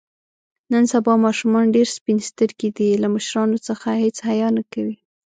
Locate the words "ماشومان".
1.25-1.65